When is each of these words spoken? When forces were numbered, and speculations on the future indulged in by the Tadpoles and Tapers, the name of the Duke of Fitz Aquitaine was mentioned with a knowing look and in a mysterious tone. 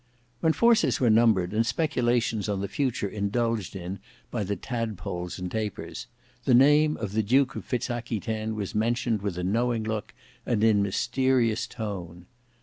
When 0.39 0.53
forces 0.53 0.99
were 0.99 1.11
numbered, 1.11 1.53
and 1.53 1.63
speculations 1.63 2.49
on 2.49 2.61
the 2.61 2.67
future 2.67 3.07
indulged 3.07 3.75
in 3.75 3.99
by 4.31 4.43
the 4.43 4.55
Tadpoles 4.55 5.37
and 5.37 5.51
Tapers, 5.51 6.07
the 6.45 6.55
name 6.55 6.97
of 6.97 7.11
the 7.11 7.21
Duke 7.21 7.55
of 7.55 7.65
Fitz 7.65 7.87
Aquitaine 7.91 8.55
was 8.55 8.73
mentioned 8.73 9.21
with 9.21 9.37
a 9.37 9.43
knowing 9.43 9.83
look 9.83 10.15
and 10.43 10.63
in 10.63 10.79
a 10.79 10.83
mysterious 10.85 11.67
tone. 11.67 12.25